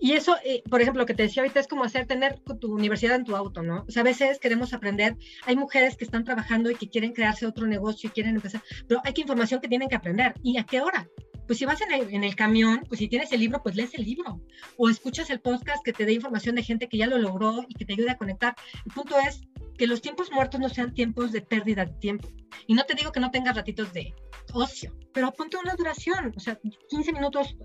Y 0.00 0.12
eso, 0.12 0.36
eh, 0.44 0.62
por 0.68 0.80
ejemplo, 0.80 1.02
lo 1.02 1.06
que 1.06 1.14
te 1.14 1.24
decía 1.24 1.42
ahorita 1.42 1.60
es 1.60 1.68
como 1.68 1.84
hacer 1.84 2.06
tener 2.06 2.40
tu 2.40 2.74
universidad 2.74 3.16
en 3.16 3.24
tu 3.24 3.36
auto, 3.36 3.62
¿no? 3.62 3.84
O 3.86 3.90
sea, 3.90 4.00
a 4.00 4.04
veces 4.04 4.38
queremos 4.38 4.72
aprender, 4.72 5.16
hay 5.44 5.56
mujeres 5.56 5.96
que 5.96 6.04
están 6.04 6.24
trabajando 6.24 6.70
y 6.70 6.74
que 6.74 6.88
quieren 6.88 7.12
crearse 7.12 7.46
otro 7.46 7.66
negocio 7.66 8.08
y 8.08 8.12
quieren 8.12 8.36
empezar, 8.36 8.62
pero 8.88 9.02
hay 9.04 9.12
que 9.12 9.20
información 9.20 9.60
que 9.60 9.68
tienen 9.68 9.88
que 9.88 9.96
aprender. 9.96 10.34
¿Y 10.42 10.58
a 10.58 10.64
qué 10.64 10.80
hora? 10.80 11.06
Pues 11.46 11.58
si 11.58 11.64
vas 11.64 11.80
en 11.82 11.92
el, 11.92 12.14
en 12.14 12.24
el 12.24 12.34
camión, 12.36 12.84
pues 12.88 13.00
si 13.00 13.08
tienes 13.08 13.32
el 13.32 13.40
libro, 13.40 13.62
pues 13.62 13.74
lees 13.74 13.92
el 13.94 14.04
libro. 14.04 14.40
O 14.76 14.88
escuchas 14.88 15.30
el 15.30 15.40
podcast 15.40 15.84
que 15.84 15.92
te 15.92 16.06
dé 16.06 16.12
información 16.12 16.54
de 16.54 16.62
gente 16.62 16.88
que 16.88 16.96
ya 16.96 17.06
lo 17.06 17.18
logró 17.18 17.64
y 17.68 17.74
que 17.74 17.84
te 17.84 17.92
ayude 17.92 18.10
a 18.10 18.16
conectar. 18.16 18.54
El 18.86 18.92
punto 18.92 19.16
es 19.18 19.42
que 19.80 19.86
los 19.86 20.02
tiempos 20.02 20.30
muertos 20.30 20.60
no 20.60 20.68
sean 20.68 20.92
tiempos 20.92 21.32
de 21.32 21.40
pérdida 21.40 21.86
de 21.86 21.94
tiempo. 21.94 22.28
Y 22.66 22.74
no 22.74 22.84
te 22.84 22.94
digo 22.94 23.12
que 23.12 23.18
no 23.18 23.30
tengas 23.30 23.56
ratitos 23.56 23.90
de 23.94 24.14
ocio, 24.52 24.94
pero 25.14 25.28
apunta 25.28 25.58
una 25.58 25.74
duración, 25.74 26.34
o 26.36 26.38
sea, 26.38 26.60
15 26.90 27.14
minutos 27.14 27.56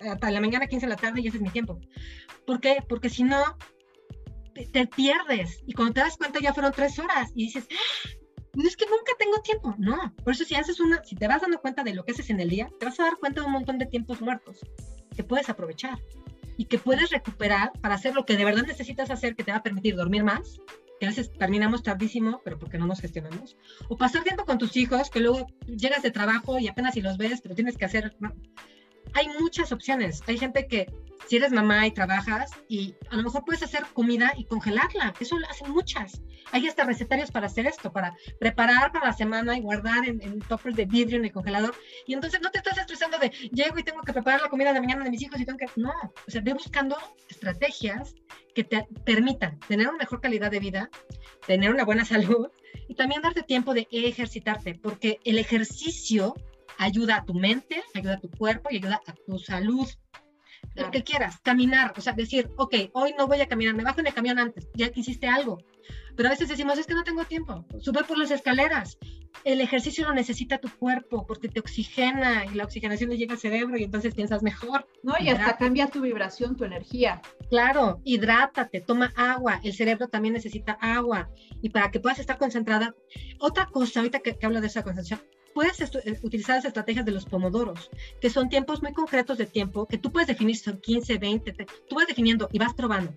hasta 0.00 0.30
la 0.30 0.40
mañana, 0.40 0.66
15 0.66 0.86
de 0.86 0.90
la 0.90 0.96
tarde 0.96 1.20
y 1.20 1.26
ese 1.26 1.36
es 1.36 1.42
mi 1.42 1.50
tiempo. 1.50 1.78
¿Por 2.46 2.58
qué? 2.58 2.78
Porque 2.88 3.10
si 3.10 3.22
no, 3.22 3.58
te, 4.72 4.86
pierdes 4.86 5.62
y 5.66 5.74
cuando 5.74 5.92
te 5.92 6.00
das 6.00 6.16
cuenta 6.16 6.40
ya 6.40 6.54
fueron 6.54 6.72
tres 6.72 6.98
horas 6.98 7.32
y 7.34 7.44
dices, 7.44 7.68
¡Ah! 7.70 8.08
no 8.54 8.66
es 8.66 8.74
que 8.74 8.86
nunca 8.86 9.12
tengo 9.18 9.36
tiempo, 9.42 9.74
no. 9.76 10.14
Por 10.24 10.32
eso 10.32 10.46
si 10.46 10.54
haces 10.54 10.80
una, 10.80 11.04
si 11.04 11.16
te 11.16 11.28
vas 11.28 11.42
dando 11.42 11.60
cuenta 11.60 11.84
de 11.84 11.92
lo 11.92 12.02
que 12.02 12.12
haces 12.12 12.30
en 12.30 12.40
el 12.40 12.48
día, 12.48 12.70
te 12.80 12.86
vas 12.86 12.98
a 12.98 13.02
dar 13.02 13.18
cuenta 13.18 13.42
de 13.42 13.46
un 13.46 13.52
montón 13.52 13.76
de 13.76 13.84
tiempos 13.84 14.22
muertos 14.22 14.60
que 15.14 15.22
puedes 15.22 15.50
aprovechar 15.50 15.98
y 16.56 16.64
que 16.64 16.78
puedes 16.78 17.10
recuperar 17.10 17.72
para 17.82 17.96
hacer 17.96 18.14
lo 18.14 18.24
que 18.24 18.38
de 18.38 18.46
verdad 18.46 18.62
necesitas 18.62 19.10
hacer 19.10 19.36
que 19.36 19.44
te 19.44 19.52
va 19.52 19.58
a 19.58 19.62
permitir 19.62 19.96
dormir 19.96 20.24
más 20.24 20.62
que 20.98 21.06
a 21.06 21.10
veces 21.10 21.32
terminamos 21.32 21.82
tardísimo, 21.82 22.40
pero 22.44 22.58
porque 22.58 22.78
no 22.78 22.86
nos 22.86 23.00
gestionamos, 23.00 23.56
o 23.88 23.96
pasar 23.96 24.24
tiempo 24.24 24.44
con 24.44 24.58
tus 24.58 24.76
hijos, 24.76 25.10
que 25.10 25.20
luego 25.20 25.46
llegas 25.66 26.02
de 26.02 26.10
trabajo 26.10 26.58
y 26.58 26.68
apenas 26.68 26.94
si 26.94 27.00
los 27.00 27.16
ves, 27.16 27.40
pero 27.40 27.54
tienes 27.54 27.76
que 27.76 27.84
hacer... 27.84 28.16
Hay 29.14 29.28
muchas 29.40 29.72
opciones. 29.72 30.22
Hay 30.26 30.38
gente 30.38 30.66
que 30.66 30.86
si 31.28 31.36
eres 31.36 31.52
mamá 31.52 31.86
y 31.86 31.90
trabajas 31.90 32.50
y 32.68 32.94
a 33.10 33.16
lo 33.16 33.22
mejor 33.22 33.44
puedes 33.44 33.62
hacer 33.62 33.84
comida 33.92 34.32
y 34.36 34.44
congelarla. 34.44 35.12
Eso 35.20 35.38
lo 35.38 35.46
hacen 35.46 35.70
muchas. 35.70 36.22
Hay 36.52 36.66
hasta 36.66 36.84
recetarios 36.84 37.30
para 37.30 37.46
hacer 37.46 37.66
esto, 37.66 37.92
para 37.92 38.16
preparar 38.38 38.92
para 38.92 39.06
la 39.06 39.12
semana 39.12 39.56
y 39.56 39.60
guardar 39.60 40.08
en, 40.08 40.22
en 40.22 40.38
de 40.38 40.84
vidrio 40.86 41.18
en 41.18 41.26
el 41.26 41.32
congelador. 41.32 41.74
Y 42.06 42.14
entonces 42.14 42.40
no 42.40 42.50
te 42.50 42.58
estás 42.58 42.78
estresando 42.78 43.18
de 43.18 43.28
llego 43.52 43.78
y 43.78 43.82
tengo 43.82 44.00
que 44.02 44.12
preparar 44.12 44.40
la 44.40 44.48
comida 44.48 44.72
de 44.72 44.80
mañana 44.80 45.04
de 45.04 45.10
mis 45.10 45.22
hijos 45.22 45.38
y 45.40 45.44
tengo 45.44 45.58
que... 45.58 45.66
No, 45.76 45.92
o 46.26 46.30
sea, 46.30 46.40
ve 46.40 46.54
buscando 46.54 46.96
estrategias 47.28 48.14
que 48.54 48.64
te 48.64 48.88
permitan 49.04 49.60
tener 49.60 49.88
una 49.88 49.98
mejor 49.98 50.20
calidad 50.20 50.50
de 50.50 50.60
vida, 50.60 50.90
tener 51.46 51.70
una 51.70 51.84
buena 51.84 52.04
salud 52.06 52.48
y 52.88 52.94
también 52.94 53.20
darte 53.20 53.42
tiempo 53.42 53.74
de 53.74 53.86
ejercitarte, 53.90 54.74
porque 54.74 55.20
el 55.24 55.38
ejercicio 55.38 56.34
ayuda 56.78 57.16
a 57.16 57.24
tu 57.24 57.34
mente, 57.34 57.82
ayuda 57.94 58.14
a 58.14 58.20
tu 58.20 58.30
cuerpo 58.30 58.70
y 58.70 58.76
ayuda 58.76 59.00
a 59.06 59.12
tu 59.12 59.38
salud 59.38 59.88
lo 60.74 60.90
que 60.90 61.02
quieras, 61.02 61.40
caminar, 61.40 61.92
o 61.96 62.00
sea, 62.00 62.12
decir, 62.12 62.50
ok, 62.56 62.74
hoy 62.92 63.14
no 63.18 63.26
voy 63.26 63.40
a 63.40 63.48
caminar, 63.48 63.74
me 63.74 63.84
bajo 63.84 64.00
en 64.00 64.06
el 64.06 64.14
camión 64.14 64.38
antes, 64.38 64.68
ya 64.74 64.90
que 64.90 65.00
hiciste 65.00 65.26
algo. 65.26 65.58
Pero 66.16 66.28
a 66.28 66.32
veces 66.32 66.48
decimos, 66.48 66.78
es 66.78 66.86
que 66.86 66.94
no 66.94 67.04
tengo 67.04 67.24
tiempo, 67.24 67.64
sube 67.80 68.04
por 68.04 68.18
las 68.18 68.30
escaleras. 68.30 68.98
El 69.44 69.60
ejercicio 69.60 70.06
lo 70.06 70.14
necesita 70.14 70.58
tu 70.58 70.68
cuerpo 70.68 71.26
porque 71.26 71.48
te 71.48 71.60
oxigena 71.60 72.44
y 72.46 72.54
la 72.54 72.64
oxigenación 72.64 73.10
le 73.10 73.16
llega 73.16 73.34
al 73.34 73.38
cerebro 73.38 73.78
y 73.78 73.84
entonces 73.84 74.14
piensas 74.14 74.42
mejor. 74.42 74.88
No, 75.02 75.14
y 75.20 75.28
hasta 75.28 75.56
cambia 75.56 75.86
tu 75.86 76.00
vibración, 76.00 76.56
tu 76.56 76.64
energía. 76.64 77.22
Claro, 77.48 78.00
hidrátate, 78.04 78.80
toma 78.80 79.12
agua, 79.16 79.60
el 79.62 79.74
cerebro 79.74 80.08
también 80.08 80.34
necesita 80.34 80.72
agua 80.80 81.30
y 81.62 81.70
para 81.70 81.90
que 81.90 82.00
puedas 82.00 82.18
estar 82.18 82.36
concentrada. 82.36 82.94
Otra 83.38 83.66
cosa, 83.66 84.00
ahorita 84.00 84.20
que, 84.20 84.36
que 84.36 84.46
hablo 84.46 84.60
de 84.60 84.66
esa 84.66 84.82
concentración, 84.82 85.20
puedes 85.58 85.80
eh, 85.80 86.20
utilizar 86.22 86.54
las 86.54 86.66
estrategias 86.66 87.04
de 87.04 87.10
los 87.10 87.24
pomodoros, 87.26 87.90
que 88.20 88.30
son 88.30 88.48
tiempos 88.48 88.80
muy 88.80 88.92
concretos 88.92 89.38
de 89.38 89.46
tiempo 89.46 89.88
que 89.88 89.98
tú 89.98 90.12
puedes 90.12 90.28
definir, 90.28 90.56
son 90.56 90.78
15, 90.78 91.18
20, 91.18 91.52
tú 91.88 91.96
vas 91.96 92.06
definiendo 92.06 92.48
y 92.52 92.60
vas 92.60 92.74
probando 92.74 93.12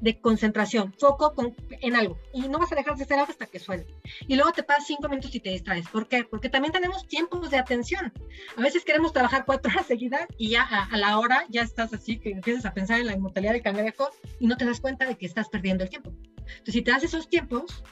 de 0.00 0.20
concentración, 0.20 0.92
foco 0.98 1.32
en 1.70 1.94
algo 1.94 2.18
y 2.34 2.40
no 2.48 2.58
vas 2.58 2.72
a 2.72 2.74
dejar 2.74 2.96
de 2.96 3.04
hacer 3.04 3.20
algo 3.20 3.30
hasta 3.30 3.46
que 3.46 3.60
suene. 3.60 3.86
Y 4.26 4.34
luego 4.34 4.50
te 4.50 4.64
pasas 4.64 4.88
cinco 4.88 5.08
minutos 5.08 5.32
y 5.32 5.38
te 5.38 5.50
distraes. 5.50 5.86
¿Por 5.86 6.08
qué? 6.08 6.24
Porque 6.24 6.48
también 6.48 6.72
tenemos 6.72 7.06
tiempos 7.06 7.52
de 7.52 7.58
atención. 7.58 8.12
A 8.56 8.62
veces 8.62 8.84
queremos 8.84 9.12
trabajar 9.12 9.44
cuatro 9.46 9.70
horas 9.70 9.86
seguidas 9.86 10.26
y 10.36 10.50
ya 10.50 10.62
a, 10.62 10.96
la 10.96 11.20
hora 11.20 11.44
ya 11.50 11.62
estás 11.62 11.94
así 11.94 12.18
que 12.18 12.30
empiezas 12.30 12.66
a 12.66 12.74
pensar 12.74 12.98
en 12.98 13.06
la 13.06 13.12
inmortalidad 13.12 13.52
del 13.52 13.62
cangrejo 13.62 14.10
y 14.40 14.48
no 14.48 14.56
te 14.56 14.64
das 14.64 14.80
cuenta 14.80 15.06
de 15.06 15.14
que 15.14 15.26
estás 15.26 15.48
perdiendo 15.48 15.84
el 15.84 15.90
tiempo. 15.90 16.10
Entonces, 16.36 16.74
si 16.74 16.82
te 16.82 16.90
das 16.90 17.04
esos 17.04 17.28
tiempos, 17.28 17.84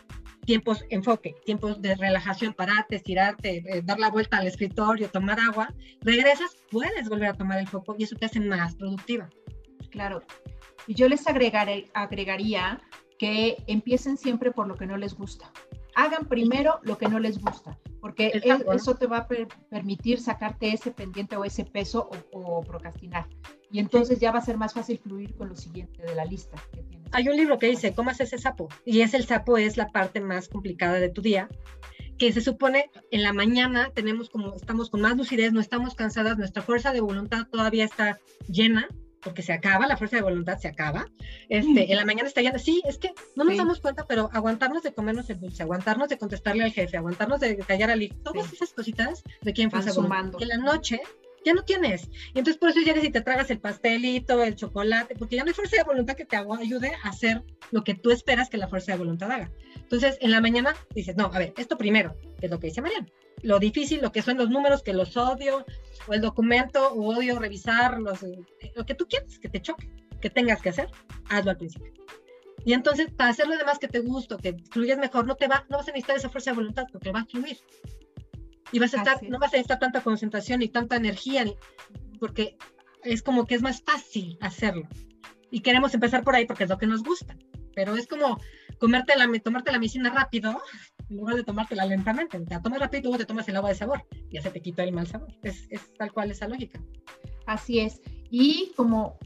tiempos 0.45 0.85
enfoque, 0.91 1.35
tiempos 1.45 1.81
de 1.81 1.95
relajación, 1.95 2.55
pararte, 2.55 2.97
estirarte, 2.97 3.63
eh, 3.67 3.83
dar 3.83 3.99
la 3.99 4.11
vuelta 4.11 4.39
al 4.39 4.47
escritorio, 4.47 5.09
tomar 5.09 5.41
agua, 5.41 5.73
regresas, 6.01 6.57
puedes 6.71 7.09
volver 7.09 7.29
a 7.29 7.35
tomar 7.35 7.59
el 7.59 7.69
foco 7.69 7.97
y 7.99 8.05
eso 8.05 8.17
te 8.17 8.27
hace 8.27 8.41
más 8.41 8.75
productiva. 8.77 9.29
Claro. 9.91 10.23
Y 10.87 10.95
yo 10.95 11.09
les 11.09 11.27
agregaré, 11.27 11.89
agregaría 11.95 12.81
que 13.19 13.57
empiecen 13.67 14.17
siempre 14.17 14.51
por 14.51 14.67
lo 14.67 14.77
que 14.77 14.87
no 14.87 14.97
les 14.97 15.15
gusta. 15.15 15.51
hagan 15.97 16.27
primero 16.27 16.81
lo 16.83 16.99
que 16.99 17.09
no 17.09 17.21
les 17.21 17.41
gusta, 17.41 17.79
porque 18.01 18.43
eso 18.75 18.97
te 18.97 19.07
va 19.07 19.19
a 19.19 19.29
permitir 19.71 20.21
sacarte 20.21 20.73
ese 20.73 20.91
pendiente 20.91 21.37
o 21.37 21.45
ese 21.45 21.65
peso 21.65 22.11
o, 22.33 22.63
procrastinar. 22.63 23.29
Y 23.75 23.81
entonces 23.81 24.21
ya 24.21 24.31
va 24.31 24.39
a 24.39 24.45
ser 24.45 24.57
más 24.57 24.73
fácil 24.73 25.01
fluir 25.01 25.35
con 25.35 25.49
lo 25.49 25.57
siguiente 25.57 26.01
de 26.01 26.15
la 26.15 26.25
lista 26.25 26.57
que 26.73 26.85
tienes. 26.85 27.09
Hay 27.11 27.29
un 27.29 27.37
libro 27.37 27.59
que 27.59 27.67
dice, 27.67 27.93
¿cómo 27.93 28.11
haces 28.11 28.33
ese 28.33 28.41
sapo? 28.41 28.69
Y 28.85 29.01
es 29.01 29.15
el 29.15 29.27
sapo 29.27 29.59
es 29.59 29.77
la 29.77 29.89
parte 29.89 30.21
más 30.21 30.49
complicada 30.49 31.01
de 31.01 31.09
tu 31.09 31.23
día, 31.23 31.49
que 32.17 32.33
se 32.33 32.41
supone 32.41 32.89
en 33.11 33.25
la 33.25 33.33
mañana 33.33 33.91
tenemos 33.93 34.31
como, 34.31 34.55
estamos 34.55 34.91
con 34.91 35.01
más 35.01 35.17
lucidez, 35.17 35.53
no 35.53 35.59
estamos 35.59 35.97
cansadas, 35.97 36.39
nuestra 36.39 36.63
fuerza 36.63 36.93
de 36.93 37.01
voluntad 37.01 37.49
todavía 37.51 37.85
está 37.85 38.21
llena, 38.47 38.87
porque 39.23 39.43
se 39.43 39.53
acaba, 39.53 39.89
la 39.89 39.97
fuerza 39.97 40.19
de 40.19 40.23
voluntad 40.23 40.57
se 40.59 40.69
acaba. 40.69 41.09
Este, 41.49 41.91
en 41.91 41.97
la 41.97 42.05
mañana 42.05 42.29
está 42.29 42.43
ya, 42.43 42.57
sí, 42.61 42.81
es 42.87 42.99
que 42.99 43.11
no 43.35 43.43
nos 43.43 43.57
damos 43.57 43.81
cuenta, 43.81 44.07
pero 44.07 44.31
aguantarnos 44.33 44.85
de 44.85 44.95
comernos 44.95 45.29
el 45.31 45.41
dulce, 45.41 45.65
aguantarnos 45.65 46.09
de 46.09 46.17
contestarle 46.17 46.63
al 46.63 46.71
jefe, 46.71 46.97
aguantarnos 46.97 47.41
de 47.41 47.57
callar 47.57 47.91
al 47.91 48.03
hijo, 48.03 48.15
todas 48.23 48.53
esas 48.53 48.73
cositas 48.73 49.25
de 49.43 49.53
quién 49.53 49.73
fuerza 49.73 49.91
sumando. 49.91 50.39
Que 50.39 50.45
en 50.45 50.51
la 50.51 50.59
noche 50.59 51.01
ya 51.45 51.55
no 51.55 51.63
tienes. 51.63 52.09
Y 52.35 52.39
entonces 52.39 52.59
por 52.59 52.71
eso 52.71 52.81
llegas 52.81 53.05
y 53.05 53.11
te 53.11 53.21
tragas 53.21 53.51
el 53.51 53.61
pastelito, 53.61 54.43
el 54.43 54.55
chocolate, 54.55 55.15
porque 55.17 55.37
ya 55.37 55.45
no 55.45 55.49
hay 55.49 55.55
fuerza 55.55 55.77
de 55.77 55.85
voluntad 55.85 56.15
que 56.15 56.25
te 56.25 56.37
ayude 56.37 56.93
a 57.03 57.09
hacer 57.09 57.43
lo 57.71 57.85
que 57.85 57.95
tú 57.95 58.11
esperas 58.11 58.49
que 58.49 58.57
la 58.57 58.69
fuerza 58.69 58.93
de 58.93 58.99
voluntad 58.99 59.31
haga. 59.31 59.51
Entonces 59.77 60.19
en 60.21 60.31
la 60.31 60.41
mañana 60.41 60.75
dices, 60.95 61.17
no, 61.17 61.31
a 61.33 61.39
ver, 61.39 61.55
esto 61.57 61.77
primero, 61.77 62.17
que 62.39 62.47
es 62.47 62.51
lo 62.51 62.59
que 62.59 62.69
dice 62.69 62.83
Mariana. 62.83 63.07
Lo 63.43 63.59
difícil, 63.59 64.01
lo 64.01 64.11
que 64.11 64.23
son 64.23 64.39
los 64.39 64.49
números, 64.49 64.83
que 64.83 64.95
los 64.95 65.17
odio, 65.17 65.67
o 66.07 66.15
el 66.15 66.21
documento, 66.21 66.93
o 66.93 67.15
odio 67.15 67.39
revisar, 67.39 68.01
los, 68.01 68.21
lo 68.75 68.87
que 68.87 68.95
tú 68.95 69.07
quieras, 69.07 69.39
que 69.39 69.49
te 69.49 69.61
choque, 69.61 69.91
que 70.21 70.31
tengas 70.31 70.63
que 70.63 70.71
hacer, 70.71 70.89
hazlo 71.29 71.51
al 71.51 71.59
principio. 71.59 71.93
Y 72.65 72.73
entonces, 72.73 73.09
para 73.15 73.31
hacer 73.31 73.47
lo 73.47 73.59
demás 73.59 73.79
que 73.79 73.89
te 73.89 74.01
gusta, 74.01 74.39
que 74.39 74.57
fluyes 74.71 74.97
mejor, 74.97 75.27
no 75.27 75.35
te 75.35 75.49
va, 75.49 75.67
no 75.69 75.77
vas 75.77 75.89
a 75.89 75.93
necesitar 75.93 76.17
esa 76.17 76.31
fuerza 76.31 76.53
de 76.53 76.57
voluntad, 76.57 76.87
porque 76.91 77.13
va 77.13 77.21
a 77.21 77.27
fluir. 77.27 77.59
Y 78.75 78.81
vas 78.81 78.93
a 78.93 78.97
estar, 78.97 79.23
no 79.23 79.39
vas 79.39 79.53
a 79.53 79.57
necesitar 79.57 79.79
tanta 79.79 80.01
concentración 80.01 80.61
y 80.61 80.69
tanta 80.69 80.97
energía, 80.97 81.45
porque 82.19 82.57
es 83.05 83.23
como 83.23 83.47
que 83.47 83.55
es 83.55 83.63
más 83.63 83.81
fácil 83.83 84.37
hacerlo. 84.41 84.89
Y 85.49 85.61
queremos 85.61 85.95
empezar 85.95 86.25
por 86.25 86.35
ahí 86.35 86.45
porque 86.45 86.65
es 86.65 86.71
lo 86.71 86.77
que 86.77 86.89
nos 86.89 87.05
gusta. 87.05 87.37
Pero 87.77 87.95
es 87.95 88.09
como 88.09 88.41
comerte 88.81 89.15
la, 89.15 89.29
tomarte 89.39 89.71
la 89.71 89.79
medicina 89.79 90.11
rápido 90.11 90.61
en 91.09 91.17
lugar 91.19 91.37
de 91.37 91.45
tomártela 91.45 91.87
lentamente. 91.87 92.41
Te 92.41 92.53
la 92.53 92.63
tomas 92.63 92.81
rápido 92.81 92.99
y 92.99 93.03
luego 93.05 93.19
te 93.19 93.27
tomas 93.27 93.49
el 93.49 93.55
agua 93.55 93.69
de 93.69 93.77
sabor. 93.77 94.05
Ya 94.33 94.43
se 94.43 94.51
te 94.51 94.61
quita 94.61 94.83
el 94.83 94.91
mal 94.91 95.07
sabor. 95.07 95.29
Es, 95.45 95.69
es 95.71 95.95
tal 95.95 96.13
cual 96.13 96.33
esa 96.33 96.49
lógica. 96.49 96.81
Así 97.47 97.79
es. 97.79 98.01
Y 98.29 98.73
como, 98.77 99.21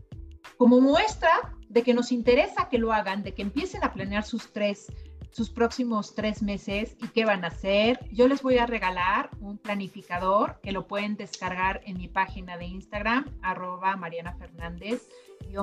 como 0.58 0.78
muestra 0.82 1.30
de 1.70 1.82
que 1.82 1.94
nos 1.94 2.12
interesa 2.12 2.68
que 2.68 2.76
lo 2.76 2.92
hagan, 2.92 3.22
de 3.22 3.32
que 3.32 3.40
empiecen 3.40 3.82
a 3.82 3.94
planear 3.94 4.24
sus 4.24 4.52
tres, 4.52 4.92
sus 5.38 5.50
próximos 5.50 6.16
tres 6.16 6.42
meses 6.42 6.96
y 7.00 7.06
qué 7.06 7.24
van 7.24 7.44
a 7.44 7.48
hacer, 7.48 8.00
yo 8.10 8.26
les 8.26 8.42
voy 8.42 8.58
a 8.58 8.66
regalar 8.66 9.30
un 9.40 9.56
planificador 9.56 10.58
que 10.64 10.72
lo 10.72 10.88
pueden 10.88 11.16
descargar 11.16 11.80
en 11.86 11.96
mi 11.96 12.08
página 12.08 12.56
de 12.56 12.66
Instagram, 12.66 13.24
arroba 13.40 13.94
Mariana 13.94 14.32
Fernández 14.32 15.08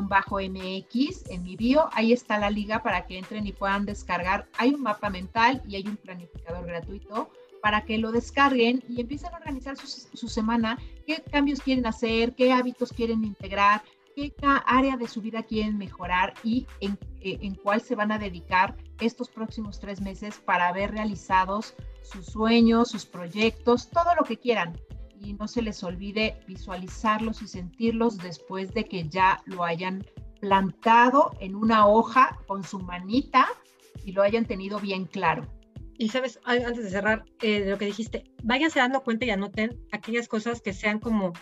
bajo 0.03 0.39
MX 0.39 1.29
en 1.29 1.43
mi 1.43 1.57
bio. 1.57 1.89
Ahí 1.91 2.13
está 2.13 2.39
la 2.39 2.49
liga 2.49 2.81
para 2.83 3.05
que 3.05 3.17
entren 3.17 3.45
y 3.45 3.51
puedan 3.51 3.85
descargar. 3.85 4.47
Hay 4.57 4.73
un 4.73 4.81
mapa 4.81 5.09
mental 5.09 5.61
y 5.67 5.75
hay 5.75 5.85
un 5.85 5.97
planificador 5.97 6.65
gratuito 6.65 7.29
para 7.61 7.83
que 7.83 7.97
lo 7.97 8.13
descarguen 8.13 8.81
y 8.87 9.01
empiecen 9.01 9.33
a 9.33 9.37
organizar 9.39 9.75
su, 9.75 10.29
semana, 10.29 10.79
qué 11.05 11.21
cambios 11.21 11.59
quieren 11.59 11.85
hacer, 11.85 12.33
qué 12.33 12.53
hábitos 12.53 12.93
quieren 12.93 13.25
integrar, 13.25 13.83
qué 14.15 14.33
área 14.65 14.95
de 14.95 15.09
su 15.09 15.21
vida 15.21 15.43
quieren 15.43 15.77
mejorar 15.77 16.33
y 16.45 16.65
en, 16.79 16.97
eh, 17.19 17.39
en 17.41 17.55
cuál 17.55 17.81
se 17.81 17.95
van 17.95 18.13
a 18.13 18.19
dedicar 18.19 18.77
estos 18.99 19.29
próximos 19.29 19.79
tres 19.79 20.01
meses 20.01 20.37
para 20.37 20.71
ver 20.71 20.91
realizados 20.91 21.75
sus 22.01 22.25
sueños, 22.25 22.89
sus 22.89 23.05
proyectos, 23.05 23.89
todo 23.89 24.15
lo 24.15 24.23
que 24.23 24.37
quieran 24.37 24.77
y 25.25 25.33
no 25.33 25.47
se 25.47 25.61
les 25.61 25.83
olvide 25.83 26.39
visualizarlos 26.47 27.41
y 27.41 27.47
sentirlos 27.47 28.17
después 28.17 28.73
de 28.73 28.85
que 28.85 29.07
ya 29.07 29.41
lo 29.45 29.63
hayan 29.63 30.05
plantado 30.39 31.31
en 31.39 31.55
una 31.55 31.87
hoja 31.87 32.39
con 32.47 32.63
su 32.63 32.79
manita 32.79 33.47
y 34.03 34.11
lo 34.11 34.21
hayan 34.21 34.45
tenido 34.45 34.79
bien 34.79 35.05
claro. 35.05 35.47
Y 35.97 36.09
sabes, 36.09 36.39
antes 36.45 36.83
de 36.83 36.89
cerrar 36.89 37.25
eh, 37.41 37.65
lo 37.69 37.77
que 37.77 37.85
dijiste, 37.85 38.25
váyanse 38.43 38.79
dando 38.79 39.01
cuenta 39.01 39.25
y 39.25 39.29
anoten 39.29 39.79
aquellas 39.91 40.27
cosas 40.27 40.61
que 40.61 40.73
sean 40.73 40.99
como 40.99 41.33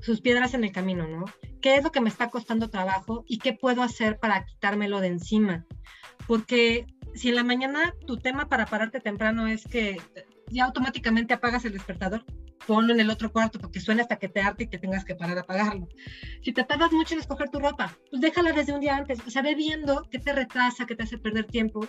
sus 0.00 0.20
piedras 0.20 0.54
en 0.54 0.62
el 0.62 0.72
camino, 0.72 1.06
¿no? 1.08 1.24
¿Qué 1.60 1.74
es 1.74 1.82
lo 1.82 1.90
que 1.90 2.00
me 2.00 2.08
está 2.08 2.30
costando 2.30 2.70
trabajo 2.70 3.24
y 3.26 3.38
qué 3.38 3.52
puedo 3.52 3.82
hacer 3.82 4.18
para 4.18 4.44
quitármelo 4.44 5.00
de 5.00 5.08
encima? 5.08 5.66
Porque 6.28 6.86
si 7.16 7.30
en 7.30 7.34
la 7.34 7.44
mañana 7.44 7.94
tu 8.06 8.18
tema 8.18 8.48
para 8.48 8.66
pararte 8.66 9.00
temprano 9.00 9.46
es 9.46 9.64
que 9.66 10.00
ya 10.48 10.64
automáticamente 10.64 11.34
apagas 11.34 11.64
el 11.64 11.72
despertador, 11.72 12.24
ponlo 12.66 12.92
en 12.92 13.00
el 13.00 13.10
otro 13.10 13.32
cuarto 13.32 13.58
porque 13.58 13.80
suena 13.80 14.02
hasta 14.02 14.16
que 14.16 14.28
te 14.28 14.40
arte 14.40 14.64
y 14.64 14.68
que 14.68 14.78
tengas 14.78 15.04
que 15.04 15.14
parar 15.14 15.38
a 15.38 15.40
apagarlo. 15.40 15.88
Si 16.42 16.52
te 16.52 16.62
tardas 16.64 16.92
mucho 16.92 17.14
en 17.14 17.20
escoger 17.20 17.48
tu 17.48 17.58
ropa, 17.58 17.96
pues 18.10 18.20
déjala 18.20 18.52
desde 18.52 18.72
un 18.72 18.80
día 18.80 18.96
antes. 18.96 19.18
O 19.26 19.30
sea, 19.30 19.42
ve 19.42 19.54
viendo 19.54 20.06
qué 20.10 20.18
te 20.18 20.32
retrasa, 20.32 20.86
qué 20.86 20.94
te 20.94 21.04
hace 21.04 21.18
perder 21.18 21.46
tiempo. 21.46 21.86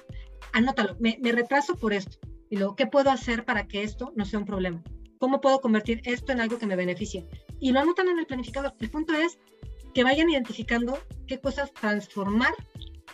Anótalo, 0.53 0.95
me, 0.99 1.17
me 1.21 1.31
retraso 1.31 1.75
por 1.75 1.93
esto. 1.93 2.17
Y 2.49 2.57
luego, 2.57 2.75
¿qué 2.75 2.87
puedo 2.87 3.09
hacer 3.09 3.43
para 3.43 3.67
que 3.67 3.83
esto 3.83 4.13
no 4.15 4.25
sea 4.25 4.39
un 4.39 4.45
problema? 4.45 4.81
¿Cómo 5.19 5.41
puedo 5.41 5.59
convertir 5.59 6.01
esto 6.05 6.31
en 6.31 6.39
algo 6.39 6.57
que 6.57 6.67
me 6.67 6.75
beneficie? 6.75 7.27
Y 7.59 7.71
lo 7.71 7.79
anotan 7.81 8.07
en 8.07 8.19
el 8.19 8.25
planificador. 8.25 8.73
El 8.79 8.89
punto 8.89 9.13
es 9.13 9.39
que 9.93 10.03
vayan 10.03 10.29
identificando 10.29 10.97
qué 11.27 11.39
cosas 11.39 11.73
transformar 11.73 12.53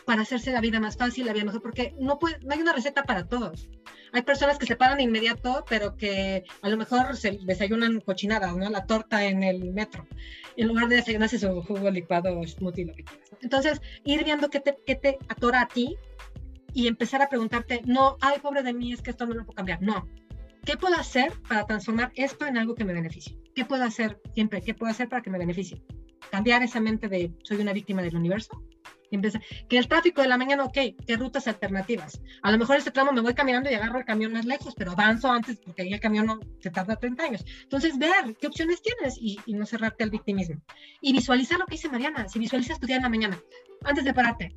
para 0.05 0.21
hacerse 0.23 0.51
la 0.51 0.61
vida 0.61 0.79
más 0.79 0.97
fácil, 0.97 1.25
la 1.25 1.33
vida 1.33 1.45
mejor, 1.45 1.61
porque 1.61 1.95
no, 1.99 2.19
hay 2.49 2.59
una 2.59 2.73
receta 2.73 3.03
para 3.03 3.27
todos. 3.27 3.69
Hay 4.11 4.21
personas 4.21 4.57
que 4.57 4.65
se 4.65 4.75
paran 4.75 4.97
de 4.97 5.03
inmediato, 5.03 5.65
pero 5.67 5.95
que 5.95 6.43
a 6.61 6.69
lo 6.69 6.77
mejor 6.77 7.15
se 7.17 7.39
desayunan 7.43 7.99
cochinada, 8.01 8.51
¿no? 8.51 8.69
La 8.69 8.85
torta 8.85 9.25
en 9.25 9.43
el 9.43 9.73
metro, 9.73 10.07
en 10.55 10.67
lugar 10.67 10.87
de 10.87 10.97
desayunarse 10.97 11.39
su 11.39 11.61
jugo 11.63 11.89
licuado, 11.89 12.45
smoothie, 12.45 12.85
lo 12.85 12.93
que 12.93 13.03
quieras. 13.03 13.29
Entonces, 13.41 13.81
ir 14.03 14.23
viendo 14.23 14.49
qué 14.49 14.59
te, 14.59 14.77
qué 14.85 14.95
te 14.95 15.17
atora 15.29 15.61
a 15.61 15.67
ti 15.67 15.95
y 16.73 16.87
empezar 16.87 17.21
a 17.21 17.29
preguntarte, 17.29 17.81
no, 17.85 18.17
ay, 18.21 18.39
pobre 18.39 18.63
de 18.63 18.73
mí, 18.73 18.93
es 18.93 19.01
que 19.01 19.11
esto 19.11 19.25
no 19.25 19.33
lo 19.33 19.45
puedo 19.45 19.55
cambiar. 19.55 19.81
No. 19.81 20.07
¿Qué 20.65 20.77
puedo 20.77 20.95
hacer 20.95 21.33
para 21.47 21.65
transformar 21.65 22.11
esto 22.15 22.45
en 22.45 22.57
algo 22.57 22.75
que 22.75 22.85
me 22.85 22.93
beneficie? 22.93 23.37
¿Qué 23.53 23.65
puedo 23.65 23.83
hacer 23.83 24.21
siempre? 24.33 24.61
¿Qué 24.61 24.73
puedo 24.73 24.91
hacer 24.91 25.09
para 25.09 25.21
que 25.21 25.29
me 25.29 25.37
beneficie? 25.37 25.83
Cambiar 26.31 26.63
esa 26.63 26.79
mente 26.79 27.09
de 27.09 27.33
soy 27.43 27.57
una 27.57 27.73
víctima 27.73 28.01
del 28.01 28.15
universo 28.15 28.63
que 29.69 29.77
el 29.77 29.87
tráfico 29.87 30.21
de 30.21 30.27
la 30.27 30.37
mañana, 30.37 30.63
ok, 30.63 30.77
¿qué 31.05 31.17
rutas 31.17 31.47
alternativas? 31.47 32.21
A 32.41 32.51
lo 32.51 32.57
mejor 32.57 32.77
este 32.77 32.91
tramo 32.91 33.11
me 33.11 33.21
voy 33.21 33.33
caminando 33.33 33.69
y 33.69 33.73
agarro 33.73 33.99
el 33.99 34.05
camión 34.05 34.33
más 34.33 34.45
lejos, 34.45 34.73
pero 34.75 34.91
avanzo 34.91 35.31
antes 35.31 35.57
porque 35.63 35.83
ahí 35.83 35.93
el 35.93 35.99
camión 35.99 36.25
no 36.25 36.39
se 36.59 36.71
tarda 36.71 36.95
30 36.95 37.23
años. 37.23 37.45
Entonces, 37.63 37.97
ver 37.97 38.35
qué 38.39 38.47
opciones 38.47 38.81
tienes 38.81 39.17
y, 39.19 39.37
no 39.53 39.65
cerrarte 39.65 40.03
al 40.03 40.09
victimismo. 40.09 40.61
Y 41.01 41.13
visualizar 41.13 41.59
lo 41.59 41.65
que 41.65 41.75
dice 41.75 41.89
Mariana, 41.89 42.27
si 42.27 42.39
visualizas 42.39 42.79
tu 42.79 42.87
día 42.87 42.97
en 42.97 43.03
la 43.03 43.09
mañana, 43.09 43.39
antes 43.83 44.03
de 44.03 44.13
pararte, 44.13 44.55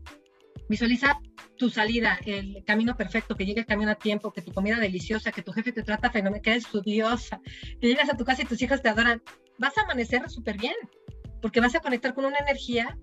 visualiza 0.68 1.20
tu 1.58 1.70
salida, 1.70 2.18
el 2.24 2.62
camino 2.64 2.96
perfecto, 2.96 3.36
que 3.36 3.44
llegue 3.44 3.60
el 3.60 3.66
camión 3.66 3.90
a 3.90 3.94
tiempo, 3.94 4.32
que 4.32 4.42
tu 4.42 4.52
comida 4.52 4.78
deliciosa, 4.78 5.32
que 5.32 5.42
tu 5.42 5.52
jefe 5.52 5.72
te 5.72 5.82
trata 5.82 6.10
fenomenal, 6.10 6.42
que 6.42 6.50
eres 6.50 6.64
estudiosa, 6.64 7.40
que 7.80 7.88
llegas 7.88 8.08
a 8.08 8.16
tu 8.16 8.24
casa 8.24 8.42
y 8.42 8.46
tus 8.46 8.60
hijas 8.62 8.82
te 8.82 8.88
adoran. 8.88 9.22
Vas 9.58 9.76
a 9.78 9.82
amanecer 9.82 10.28
súper 10.30 10.58
bien, 10.58 10.74
porque 11.40 11.60
vas 11.60 11.74
a 11.74 11.80
conectar 11.80 12.14
con 12.14 12.24
una 12.24 12.38
energía 12.38 12.98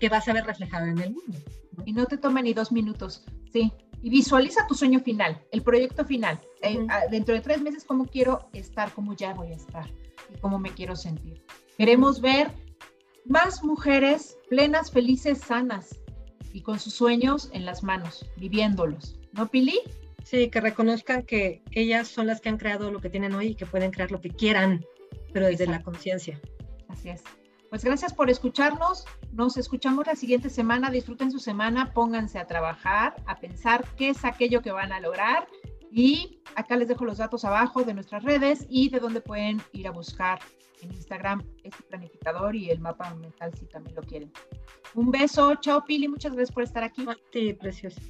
que 0.00 0.08
vas 0.08 0.26
a 0.26 0.32
ver 0.32 0.44
reflejada 0.44 0.88
en 0.88 0.98
el 0.98 1.12
mundo. 1.12 1.38
Y 1.84 1.92
no 1.92 2.06
te 2.06 2.18
toma 2.18 2.42
ni 2.42 2.52
dos 2.52 2.72
minutos, 2.72 3.24
sí. 3.52 3.72
Y 4.02 4.08
visualiza 4.10 4.66
tu 4.66 4.74
sueño 4.74 5.00
final, 5.00 5.40
el 5.52 5.62
proyecto 5.62 6.04
final. 6.04 6.40
Eh, 6.62 6.86
dentro 7.10 7.34
de 7.34 7.40
tres 7.40 7.60
meses, 7.60 7.84
cómo 7.84 8.06
quiero 8.06 8.48
estar, 8.54 8.92
cómo 8.92 9.14
ya 9.14 9.34
voy 9.34 9.52
a 9.52 9.56
estar 9.56 9.88
y 10.34 10.38
cómo 10.38 10.58
me 10.58 10.70
quiero 10.70 10.96
sentir. 10.96 11.44
Queremos 11.76 12.20
ver 12.20 12.50
más 13.26 13.62
mujeres 13.62 14.38
plenas, 14.48 14.90
felices, 14.90 15.38
sanas 15.38 16.00
y 16.52 16.62
con 16.62 16.78
sus 16.78 16.94
sueños 16.94 17.50
en 17.52 17.66
las 17.66 17.82
manos, 17.82 18.26
viviéndolos. 18.36 19.18
¿No, 19.32 19.48
Pili? 19.48 19.78
Sí, 20.24 20.48
que 20.48 20.60
reconozcan 20.60 21.22
que 21.24 21.62
ellas 21.72 22.08
son 22.08 22.26
las 22.26 22.40
que 22.40 22.48
han 22.48 22.58
creado 22.58 22.90
lo 22.90 23.00
que 23.00 23.10
tienen 23.10 23.34
hoy 23.34 23.48
y 23.48 23.54
que 23.54 23.66
pueden 23.66 23.90
crear 23.90 24.10
lo 24.10 24.20
que 24.20 24.30
quieran, 24.30 24.84
pero 25.32 25.46
desde 25.46 25.66
la 25.66 25.82
conciencia. 25.82 26.40
Así 26.88 27.10
es. 27.10 27.22
Pues 27.70 27.84
gracias 27.84 28.12
por 28.12 28.28
escucharnos. 28.28 29.04
Nos 29.32 29.56
escuchamos 29.56 30.04
la 30.06 30.16
siguiente 30.16 30.50
semana. 30.50 30.90
Disfruten 30.90 31.30
su 31.30 31.38
semana, 31.38 31.92
pónganse 31.92 32.40
a 32.40 32.46
trabajar, 32.46 33.14
a 33.26 33.38
pensar 33.38 33.86
qué 33.96 34.10
es 34.10 34.24
aquello 34.24 34.60
que 34.60 34.72
van 34.72 34.92
a 34.92 34.98
lograr. 34.98 35.46
Y 35.92 36.40
acá 36.56 36.76
les 36.76 36.88
dejo 36.88 37.04
los 37.04 37.18
datos 37.18 37.44
abajo 37.44 37.84
de 37.84 37.94
nuestras 37.94 38.24
redes 38.24 38.66
y 38.68 38.90
de 38.90 38.98
dónde 38.98 39.20
pueden 39.20 39.62
ir 39.72 39.86
a 39.86 39.92
buscar 39.92 40.40
en 40.82 40.92
Instagram 40.92 41.44
este 41.62 41.82
planificador 41.84 42.56
y 42.56 42.70
el 42.70 42.80
mapa 42.80 43.14
mental 43.14 43.52
si 43.56 43.66
también 43.66 43.94
lo 43.94 44.02
quieren. 44.02 44.32
Un 44.94 45.10
beso, 45.10 45.54
chao 45.56 45.84
Pili, 45.84 46.08
muchas 46.08 46.32
gracias 46.32 46.52
por 46.52 46.64
estar 46.64 46.82
aquí. 46.82 47.06
Sí, 47.32 47.52
precioso. 47.54 48.00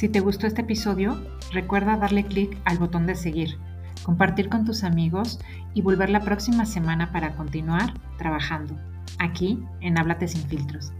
Si 0.00 0.08
te 0.08 0.20
gustó 0.20 0.46
este 0.46 0.62
episodio, 0.62 1.20
recuerda 1.52 1.98
darle 1.98 2.24
clic 2.24 2.56
al 2.64 2.78
botón 2.78 3.06
de 3.06 3.14
seguir, 3.14 3.58
compartir 4.02 4.48
con 4.48 4.64
tus 4.64 4.82
amigos 4.82 5.38
y 5.74 5.82
volver 5.82 6.08
la 6.08 6.22
próxima 6.22 6.64
semana 6.64 7.12
para 7.12 7.34
continuar 7.34 7.92
trabajando. 8.16 8.78
aquí 9.18 9.62
en 9.82 9.98
Háblate 9.98 10.26
sin 10.26 10.40
filtros. 10.48 10.90